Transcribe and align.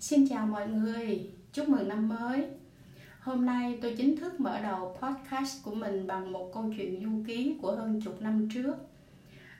Xin 0.00 0.28
chào 0.28 0.46
mọi 0.46 0.68
người, 0.68 1.30
chúc 1.52 1.68
mừng 1.68 1.88
năm 1.88 2.08
mới. 2.08 2.46
Hôm 3.20 3.46
nay 3.46 3.78
tôi 3.82 3.94
chính 3.98 4.16
thức 4.16 4.40
mở 4.40 4.60
đầu 4.60 4.98
podcast 5.00 5.64
của 5.64 5.74
mình 5.74 6.06
bằng 6.06 6.32
một 6.32 6.50
câu 6.54 6.72
chuyện 6.76 7.04
du 7.04 7.24
ký 7.26 7.58
của 7.62 7.72
hơn 7.72 8.00
chục 8.00 8.22
năm 8.22 8.48
trước. 8.54 8.76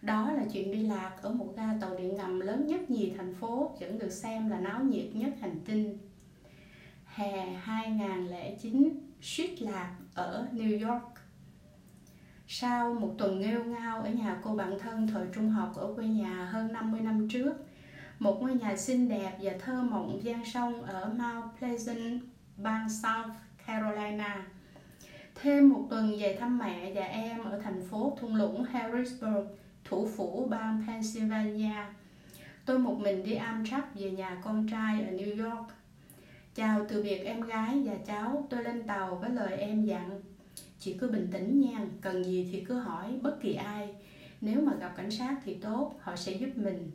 Đó 0.02 0.32
là 0.32 0.44
chuyện 0.52 0.72
đi 0.72 0.82
lạc 0.82 1.12
ở 1.22 1.32
một 1.32 1.54
ga 1.56 1.74
tàu 1.80 1.96
điện 1.98 2.16
ngầm 2.16 2.40
lớn 2.40 2.66
nhất 2.66 2.90
nhì 2.90 3.12
thành 3.16 3.34
phố, 3.34 3.76
vẫn 3.80 3.98
được 3.98 4.10
xem 4.10 4.48
là 4.48 4.60
náo 4.60 4.84
nhiệt 4.84 5.06
nhất 5.14 5.30
hành 5.40 5.60
tinh. 5.64 5.98
Hè 7.04 7.46
2009, 7.52 9.00
suýt 9.20 9.62
lạc 9.62 9.96
ở 10.14 10.46
New 10.52 10.88
York. 10.88 11.04
Sau 12.46 12.94
một 12.94 13.14
tuần 13.18 13.40
nghêu 13.40 13.64
ngao 13.64 14.02
ở 14.02 14.10
nhà 14.10 14.40
cô 14.42 14.54
bạn 14.54 14.78
thân 14.78 15.08
thời 15.08 15.26
trung 15.34 15.50
học 15.50 15.72
ở 15.76 15.92
quê 15.94 16.06
nhà 16.06 16.44
hơn 16.44 16.72
50 16.72 17.00
năm 17.00 17.28
trước, 17.28 17.52
một 18.18 18.42
ngôi 18.42 18.54
nhà 18.54 18.76
xinh 18.76 19.08
đẹp 19.08 19.38
và 19.42 19.52
thơ 19.58 19.82
mộng 19.82 20.20
gian 20.22 20.44
sông 20.44 20.82
ở 20.82 21.08
Mount 21.08 21.58
Pleasant, 21.58 22.20
bang 22.56 22.88
South 22.90 23.30
Carolina. 23.66 24.46
Thêm 25.34 25.68
một 25.68 25.86
tuần 25.90 26.16
về 26.18 26.36
thăm 26.40 26.58
mẹ 26.58 26.92
và 26.94 27.02
em 27.02 27.44
ở 27.44 27.58
thành 27.58 27.88
phố 27.90 28.18
thung 28.20 28.34
lũng 28.34 28.64
Harrisburg, 28.64 29.46
thủ 29.84 30.08
phủ 30.16 30.46
bang 30.50 30.84
Pennsylvania. 30.86 31.74
Tôi 32.64 32.78
một 32.78 32.98
mình 32.98 33.24
đi 33.24 33.34
Amtrak 33.34 33.94
về 33.94 34.10
nhà 34.10 34.40
con 34.44 34.68
trai 34.70 35.02
ở 35.02 35.10
New 35.10 35.44
York. 35.44 35.66
Chào 36.54 36.86
từ 36.88 37.02
biệt 37.02 37.18
em 37.18 37.40
gái 37.40 37.82
và 37.84 37.94
cháu, 38.06 38.46
tôi 38.50 38.64
lên 38.64 38.82
tàu 38.86 39.14
với 39.14 39.30
lời 39.30 39.56
em 39.56 39.84
dặn. 39.84 40.20
Chị 40.78 40.96
cứ 41.00 41.08
bình 41.08 41.28
tĩnh 41.32 41.60
nha, 41.60 41.80
cần 42.00 42.24
gì 42.24 42.48
thì 42.52 42.64
cứ 42.64 42.74
hỏi 42.74 43.18
bất 43.22 43.40
kỳ 43.40 43.54
ai. 43.54 43.94
Nếu 44.40 44.60
mà 44.60 44.72
gặp 44.80 44.92
cảnh 44.96 45.10
sát 45.10 45.36
thì 45.44 45.54
tốt, 45.54 45.98
họ 46.00 46.16
sẽ 46.16 46.32
giúp 46.32 46.48
mình. 46.54 46.90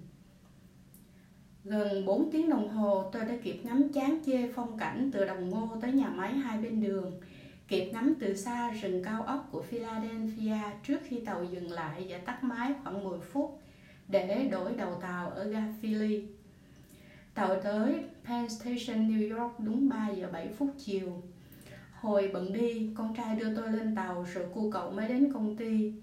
Gần 1.64 2.06
4 2.06 2.32
tiếng 2.32 2.50
đồng 2.50 2.70
hồ 2.70 3.10
tôi 3.12 3.22
đã 3.26 3.34
kịp 3.44 3.60
ngắm 3.64 3.90
chán 3.94 4.20
chê 4.26 4.52
phong 4.56 4.78
cảnh 4.78 5.10
từ 5.14 5.26
đồng 5.26 5.50
ngô 5.50 5.70
tới 5.82 5.92
nhà 5.92 6.10
máy 6.10 6.34
hai 6.34 6.58
bên 6.58 6.82
đường, 6.82 7.12
kịp 7.68 7.90
ngắm 7.94 8.14
từ 8.20 8.36
xa 8.36 8.72
rừng 8.72 9.04
cao 9.04 9.24
ốc 9.24 9.50
của 9.52 9.62
Philadelphia 9.62 10.58
trước 10.88 11.00
khi 11.04 11.20
tàu 11.20 11.44
dừng 11.44 11.72
lại 11.72 12.06
và 12.10 12.18
tắt 12.18 12.44
máy 12.44 12.74
khoảng 12.84 13.04
10 13.04 13.20
phút 13.20 13.62
để 14.08 14.48
đổi 14.52 14.74
đầu 14.74 14.94
tàu 15.02 15.30
ở 15.30 15.44
ga 15.44 15.64
Philly. 15.82 16.24
Tàu 17.34 17.62
tới 17.62 18.04
Penn 18.26 18.50
Station, 18.50 19.10
New 19.10 19.38
York 19.38 19.60
đúng 19.60 19.90
3 19.90 20.10
giờ 20.10 20.30
7 20.34 20.48
phút 20.48 20.70
chiều. 20.78 21.22
Hồi 21.94 22.30
bận 22.34 22.54
đi, 22.54 22.90
con 22.96 23.16
trai 23.16 23.36
đưa 23.36 23.56
tôi 23.56 23.72
lên 23.72 23.96
tàu 23.96 24.26
rồi 24.34 24.46
cô 24.56 24.70
cậu 24.74 24.92
mới 24.92 25.08
đến 25.08 25.34
công 25.34 25.58
ty. 25.58 25.94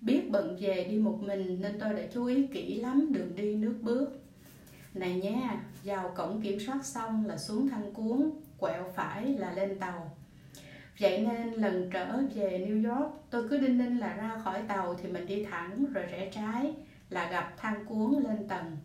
Biết 0.00 0.30
bận 0.30 0.56
về 0.60 0.86
đi 0.90 0.98
một 0.98 1.18
mình 1.22 1.60
nên 1.60 1.78
tôi 1.80 1.94
đã 1.94 2.02
chú 2.14 2.24
ý 2.24 2.46
kỹ 2.46 2.80
lắm 2.80 3.12
đường 3.12 3.36
đi 3.36 3.54
nước 3.54 3.74
bước. 3.82 4.27
Này 4.98 5.14
nha, 5.14 5.60
vào 5.84 6.12
cổng 6.16 6.40
kiểm 6.40 6.60
soát 6.60 6.84
xong 6.84 7.26
là 7.26 7.38
xuống 7.38 7.68
thang 7.68 7.92
cuốn, 7.94 8.30
quẹo 8.58 8.84
phải 8.94 9.24
là 9.26 9.52
lên 9.52 9.78
tàu. 9.78 10.16
Vậy 11.00 11.26
nên 11.26 11.52
lần 11.52 11.90
trở 11.92 12.22
về 12.34 12.66
New 12.68 12.90
York, 12.90 13.12
tôi 13.30 13.48
cứ 13.48 13.58
đinh 13.58 13.78
ninh 13.78 13.98
là 13.98 14.16
ra 14.16 14.38
khỏi 14.44 14.62
tàu 14.68 14.94
thì 14.94 15.08
mình 15.08 15.26
đi 15.26 15.44
thẳng 15.44 15.84
rồi 15.92 16.04
rẽ 16.10 16.30
trái 16.34 16.74
là 17.10 17.30
gặp 17.30 17.54
thang 17.56 17.84
cuốn 17.86 18.22
lên 18.24 18.48
tầng. 18.48 18.76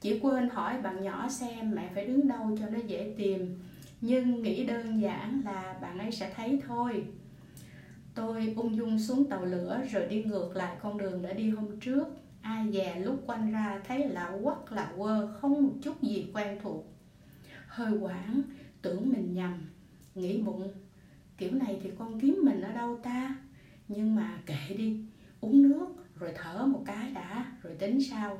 Chỉ 0.00 0.18
quên 0.18 0.48
hỏi 0.48 0.78
bạn 0.82 1.02
nhỏ 1.02 1.28
xem 1.28 1.72
mẹ 1.74 1.90
phải 1.94 2.06
đứng 2.06 2.28
đâu 2.28 2.56
cho 2.60 2.66
nó 2.68 2.78
dễ 2.86 3.14
tìm, 3.16 3.58
nhưng 4.00 4.42
nghĩ 4.42 4.66
đơn 4.66 5.00
giản 5.02 5.42
là 5.44 5.76
bạn 5.82 5.98
ấy 5.98 6.12
sẽ 6.12 6.32
thấy 6.36 6.60
thôi. 6.68 7.04
Tôi 8.14 8.54
ung 8.56 8.76
dung 8.76 8.98
xuống 8.98 9.28
tàu 9.28 9.44
lửa 9.44 9.80
rồi 9.90 10.06
đi 10.06 10.24
ngược 10.24 10.56
lại 10.56 10.76
con 10.82 10.98
đường 10.98 11.22
đã 11.22 11.32
đi 11.32 11.50
hôm 11.50 11.80
trước 11.80 12.06
ai 12.42 12.70
dè 12.72 12.96
lúc 12.98 13.22
quanh 13.26 13.52
ra 13.52 13.80
thấy 13.84 14.08
lạ 14.08 14.30
quắc 14.42 14.72
lạ 14.72 14.92
quơ 14.96 15.32
không 15.40 15.62
một 15.62 15.72
chút 15.82 16.02
gì 16.02 16.26
quen 16.34 16.58
thuộc. 16.62 16.84
Hơi 17.66 17.98
quảng, 17.98 18.42
tưởng 18.82 19.12
mình 19.12 19.34
nhầm, 19.34 19.70
nghĩ 20.14 20.42
bụng, 20.42 20.72
kiểu 21.38 21.52
này 21.52 21.80
thì 21.82 21.90
con 21.98 22.20
kiếm 22.20 22.40
mình 22.44 22.60
ở 22.60 22.72
đâu 22.72 22.98
ta? 23.02 23.36
Nhưng 23.88 24.14
mà 24.14 24.38
kệ 24.46 24.74
đi, 24.76 24.96
uống 25.40 25.62
nước, 25.62 25.86
rồi 26.14 26.32
thở 26.34 26.66
một 26.66 26.82
cái 26.86 27.10
đã, 27.10 27.52
rồi 27.62 27.74
tính 27.74 27.98
sau. 28.10 28.38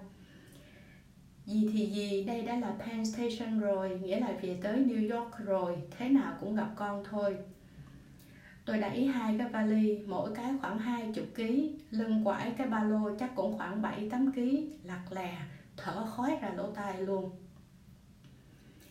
Gì 1.47 1.69
thì 1.73 1.87
gì, 1.87 2.25
đây 2.25 2.43
đã 2.43 2.57
là 2.57 2.77
Penn 2.79 3.05
Station 3.05 3.61
rồi, 3.61 4.01
nghĩa 4.03 4.21
là 4.21 4.33
về 4.43 4.59
tới 4.63 4.85
New 4.85 5.17
York 5.17 5.39
rồi, 5.39 5.77
thế 5.91 6.09
nào 6.09 6.37
cũng 6.41 6.55
gặp 6.55 6.73
con 6.77 7.05
thôi. 7.11 7.37
Tôi 8.65 8.79
đẩy 8.79 9.07
hai 9.07 9.39
cái 9.39 9.49
vali, 9.49 9.99
mỗi 10.07 10.35
cái 10.35 10.53
khoảng 10.61 10.79
20 10.79 11.27
kg, 11.37 11.43
lưng 11.91 12.25
quải 12.25 12.51
cái 12.59 12.67
ba 12.67 12.83
lô 12.83 13.17
chắc 13.19 13.35
cũng 13.35 13.57
khoảng 13.59 13.83
7-8 13.83 14.33
kg, 14.33 14.41
lặt 14.85 15.03
lè, 15.11 15.39
thở 15.77 16.07
khói 16.07 16.39
ra 16.43 16.51
lỗ 16.57 16.71
tai 16.71 17.01
luôn. 17.01 17.31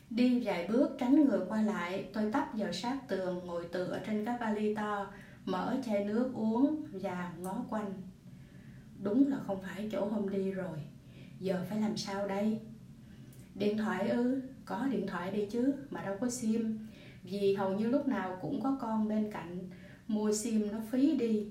Đi 0.10 0.42
vài 0.44 0.68
bước 0.68 0.96
tránh 1.00 1.26
người 1.26 1.40
qua 1.48 1.62
lại, 1.62 2.10
tôi 2.14 2.32
tấp 2.32 2.46
vào 2.54 2.72
sát 2.72 2.98
tường, 3.08 3.42
ngồi 3.46 3.66
tựa 3.72 4.00
trên 4.08 4.26
cái 4.26 4.38
vali 4.40 4.76
to, 4.76 5.08
mở 5.46 5.76
chai 5.86 6.06
nước 6.06 6.32
uống 6.34 6.84
và 6.92 7.32
ngó 7.40 7.56
quanh. 7.70 7.94
Đúng 9.04 9.32
là 9.32 9.38
không 9.48 9.62
phải 9.62 9.90
chỗ 9.92 10.06
hôm 10.06 10.30
đi 10.30 10.52
rồi, 10.52 10.78
giờ 11.40 11.66
phải 11.70 11.82
làm 11.82 11.98
sao 11.98 12.28
đây? 12.28 12.60
Điện 13.56 13.78
thoại 13.78 14.10
ư, 14.10 14.42
có 14.66 14.88
điện 14.92 15.08
thoại 15.08 15.32
đi 15.32 15.46
chứ, 15.46 15.74
mà 15.90 16.02
đâu 16.02 16.18
có 16.22 16.30
sim 16.30 16.88
vì 17.24 17.56
hầu 17.56 17.80
như 17.80 17.88
lúc 17.88 18.08
nào 18.08 18.38
cũng 18.42 18.62
có 18.62 18.78
con 18.82 19.08
bên 19.08 19.32
cạnh, 19.32 19.60
mua 20.08 20.34
sim 20.34 20.68
nó 20.72 20.78
phí 20.92 21.18
đi. 21.18 21.48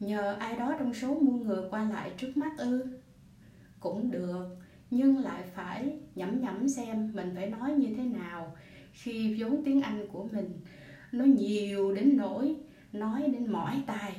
Nhờ 0.00 0.36
ai 0.38 0.56
đó 0.56 0.74
trong 0.78 0.94
số 0.94 1.14
muôn 1.20 1.42
người 1.42 1.68
qua 1.70 1.90
lại 1.90 2.12
trước 2.18 2.36
mắt 2.36 2.58
ư? 2.58 2.86
Cũng 3.80 4.10
được, 4.10 4.46
nhưng 4.90 5.18
lại 5.18 5.42
phải 5.54 5.98
nhẩm 6.14 6.40
nhẩm 6.40 6.68
xem 6.68 7.12
mình 7.14 7.32
phải 7.34 7.50
nói 7.50 7.72
như 7.72 7.94
thế 7.96 8.04
nào 8.04 8.56
khi 8.92 9.36
vốn 9.38 9.62
tiếng 9.64 9.82
anh 9.82 10.06
của 10.12 10.28
mình 10.32 10.60
nó 11.12 11.24
nhiều 11.24 11.94
đến 11.94 12.16
nỗi 12.16 12.56
nói 12.92 13.28
đến 13.32 13.52
mỏi 13.52 13.82
tai. 13.86 14.16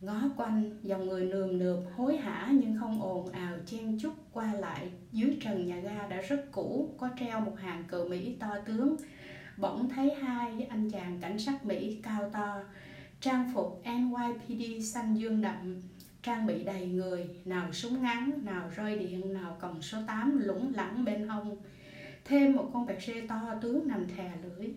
Ngó 0.00 0.22
quanh, 0.36 0.70
dòng 0.82 1.08
người 1.08 1.24
nườm 1.24 1.58
nượp, 1.58 1.78
hối 1.96 2.16
hả 2.16 2.52
nhưng 2.52 2.76
không 2.80 3.02
ồn 3.02 3.32
ào 3.32 3.56
chen 3.66 3.98
chúc 3.98 4.14
qua 4.32 4.52
lại. 4.52 4.90
Dưới 5.12 5.38
trần 5.40 5.66
nhà 5.66 5.80
ga 5.80 6.06
đã 6.06 6.20
rất 6.20 6.52
cũ, 6.52 6.94
có 6.96 7.08
treo 7.20 7.40
một 7.40 7.54
hàng 7.58 7.84
cờ 7.88 8.04
mỹ 8.04 8.36
to 8.40 8.56
tướng 8.66 8.96
bỗng 9.56 9.88
thấy 9.88 10.14
hai 10.14 10.66
anh 10.70 10.90
chàng 10.90 11.18
cảnh 11.20 11.38
sát 11.38 11.64
Mỹ 11.64 12.00
cao 12.02 12.30
to, 12.30 12.56
trang 13.20 13.50
phục 13.54 13.82
NYPD 13.84 14.84
xanh 14.84 15.14
dương 15.14 15.42
đậm, 15.42 15.82
trang 16.22 16.46
bị 16.46 16.64
đầy 16.64 16.86
người, 16.86 17.26
nào 17.44 17.72
súng 17.72 18.02
ngắn, 18.02 18.30
nào 18.44 18.70
roi 18.76 18.98
điện, 18.98 19.34
nào 19.34 19.56
còng 19.60 19.82
số 19.82 19.98
8 20.06 20.38
lủng 20.38 20.72
lẳng 20.74 21.04
bên 21.04 21.28
hông. 21.28 21.56
Thêm 22.24 22.52
một 22.52 22.70
con 22.72 22.86
bẹt 22.86 23.02
rê 23.06 23.26
to 23.26 23.54
tướng 23.62 23.88
nằm 23.88 24.08
thè 24.16 24.30
lưỡi. 24.42 24.70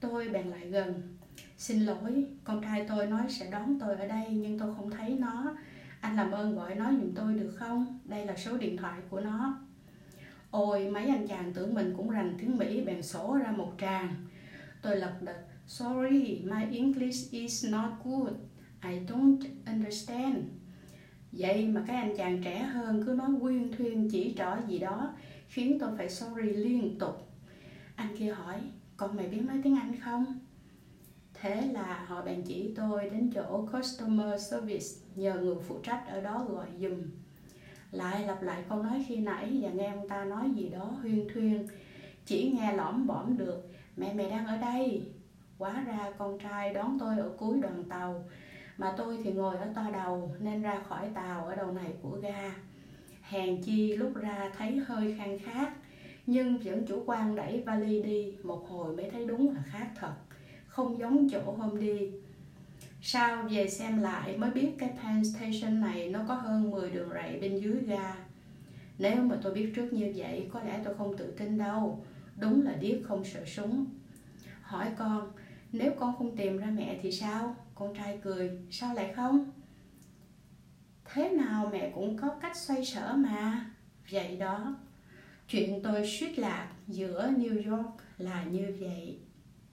Tôi 0.00 0.28
bèn 0.28 0.46
lại 0.46 0.68
gần. 0.68 1.16
Xin 1.58 1.80
lỗi, 1.80 2.26
con 2.44 2.62
trai 2.62 2.86
tôi 2.88 3.06
nói 3.06 3.22
sẽ 3.28 3.50
đón 3.50 3.78
tôi 3.80 3.96
ở 3.96 4.08
đây 4.08 4.26
nhưng 4.30 4.58
tôi 4.58 4.74
không 4.74 4.90
thấy 4.90 5.16
nó. 5.18 5.56
Anh 6.00 6.16
làm 6.16 6.30
ơn 6.30 6.54
gọi 6.54 6.74
nó 6.74 6.90
giùm 6.90 7.14
tôi 7.14 7.34
được 7.34 7.54
không? 7.56 7.98
Đây 8.04 8.26
là 8.26 8.36
số 8.36 8.56
điện 8.56 8.76
thoại 8.76 9.00
của 9.10 9.20
nó. 9.20 9.58
Ôi, 10.50 10.88
mấy 10.90 11.08
anh 11.08 11.26
chàng 11.28 11.52
tưởng 11.54 11.74
mình 11.74 11.94
cũng 11.96 12.10
rành 12.10 12.34
tiếng 12.38 12.56
Mỹ 12.56 12.80
bèn 12.84 13.02
sổ 13.02 13.34
ra 13.34 13.50
một 13.50 13.72
tràng. 13.78 14.14
Tôi 14.82 14.96
lật 14.96 15.22
đật, 15.22 15.36
sorry, 15.66 16.42
my 16.44 16.76
English 16.76 17.30
is 17.30 17.66
not 17.70 17.90
good. 18.04 18.32
I 18.82 19.00
don't 19.08 19.40
understand. 19.66 20.36
Vậy 21.32 21.68
mà 21.68 21.84
cái 21.86 21.96
anh 21.96 22.16
chàng 22.16 22.42
trẻ 22.42 22.58
hơn 22.58 23.02
cứ 23.06 23.12
nói 23.12 23.30
quyên 23.40 23.72
thuyên 23.72 24.08
chỉ 24.10 24.34
trỏ 24.38 24.56
gì 24.68 24.78
đó, 24.78 25.14
khiến 25.48 25.78
tôi 25.80 25.90
phải 25.96 26.10
sorry 26.10 26.50
liên 26.50 26.98
tục. 26.98 27.28
Anh 27.94 28.16
kia 28.16 28.32
hỏi, 28.32 28.60
con 28.96 29.16
mày 29.16 29.28
biết 29.28 29.40
nói 29.46 29.60
tiếng 29.64 29.76
Anh 29.76 30.00
không? 30.00 30.38
Thế 31.34 31.68
là 31.72 32.04
họ 32.06 32.22
bèn 32.24 32.42
chỉ 32.42 32.74
tôi 32.76 33.10
đến 33.10 33.30
chỗ 33.34 33.68
Customer 33.72 34.50
Service 34.50 34.86
nhờ 35.14 35.40
người 35.40 35.56
phụ 35.68 35.78
trách 35.82 36.04
ở 36.08 36.20
đó 36.20 36.46
gọi 36.48 36.66
dùm 36.80 37.02
lại 37.92 38.26
lặp 38.26 38.42
lại 38.42 38.64
câu 38.68 38.82
nói 38.82 39.04
khi 39.08 39.16
nãy 39.16 39.58
và 39.62 39.70
nghe 39.70 39.86
ông 39.86 40.08
ta 40.08 40.24
nói 40.24 40.50
gì 40.54 40.68
đó 40.68 40.84
huyên 40.84 41.28
thuyên. 41.34 41.66
Chỉ 42.26 42.52
nghe 42.54 42.72
lõm 42.72 43.06
bõm 43.06 43.38
được, 43.38 43.70
mẹ 43.96 44.14
mẹ 44.14 44.30
đang 44.30 44.46
ở 44.46 44.56
đây. 44.56 45.02
Quá 45.58 45.84
ra 45.86 46.12
con 46.18 46.38
trai 46.38 46.74
đón 46.74 46.98
tôi 47.00 47.18
ở 47.18 47.30
cuối 47.38 47.58
đoàn 47.58 47.84
tàu, 47.88 48.24
mà 48.78 48.94
tôi 48.96 49.18
thì 49.24 49.32
ngồi 49.32 49.56
ở 49.56 49.66
toa 49.74 49.90
đầu, 49.90 50.34
nên 50.40 50.62
ra 50.62 50.80
khỏi 50.88 51.08
tàu 51.14 51.46
ở 51.46 51.54
đầu 51.54 51.72
này 51.72 51.92
của 52.02 52.18
ga. 52.22 52.54
Hèn 53.22 53.62
chi 53.62 53.96
lúc 53.96 54.14
ra 54.14 54.52
thấy 54.58 54.76
hơi 54.76 55.14
khang 55.18 55.38
khác 55.38 55.72
nhưng 56.26 56.58
vẫn 56.58 56.86
chủ 56.86 57.02
quan 57.06 57.34
đẩy 57.34 57.62
vali 57.66 58.02
đi, 58.02 58.34
một 58.42 58.68
hồi 58.68 58.96
mới 58.96 59.10
thấy 59.10 59.26
đúng 59.26 59.54
là 59.54 59.62
khác 59.66 59.90
thật. 59.96 60.12
Không 60.66 60.98
giống 60.98 61.28
chỗ 61.28 61.40
hôm 61.58 61.80
đi 61.80 62.12
sau 63.02 63.42
về 63.50 63.68
xem 63.68 64.02
lại 64.02 64.36
mới 64.36 64.50
biết 64.50 64.70
cái 64.78 64.88
Penn 64.88 65.24
Station 65.24 65.80
này 65.80 66.08
nó 66.08 66.20
có 66.28 66.34
hơn 66.34 66.70
10 66.70 66.90
đường 66.90 67.10
rẫy 67.14 67.40
bên 67.40 67.60
dưới 67.60 67.82
ga. 67.86 68.14
Nếu 68.98 69.16
mà 69.16 69.36
tôi 69.42 69.54
biết 69.54 69.72
trước 69.76 69.92
như 69.92 70.12
vậy, 70.16 70.48
có 70.52 70.62
lẽ 70.62 70.80
tôi 70.84 70.94
không 70.94 71.16
tự 71.16 71.34
tin 71.38 71.58
đâu. 71.58 72.04
Đúng 72.36 72.62
là 72.62 72.72
điếc 72.72 72.98
không 73.04 73.24
sợ 73.24 73.44
súng. 73.44 73.86
Hỏi 74.62 74.86
con, 74.98 75.32
nếu 75.72 75.92
con 75.98 76.16
không 76.18 76.36
tìm 76.36 76.58
ra 76.58 76.66
mẹ 76.66 76.98
thì 77.02 77.12
sao? 77.12 77.56
Con 77.74 77.94
trai 77.94 78.18
cười, 78.22 78.50
sao 78.70 78.94
lại 78.94 79.12
không? 79.16 79.50
Thế 81.04 81.30
nào 81.30 81.68
mẹ 81.72 81.92
cũng 81.94 82.16
có 82.16 82.28
cách 82.42 82.56
xoay 82.56 82.84
sở 82.84 83.14
mà. 83.16 83.70
Vậy 84.10 84.36
đó, 84.36 84.76
Chuyện 85.50 85.82
tôi 85.82 86.06
suýt 86.06 86.38
lạc 86.38 86.72
giữa 86.88 87.30
New 87.36 87.70
York 87.70 87.90
là 88.18 88.44
như 88.44 88.74
vậy. 88.80 89.18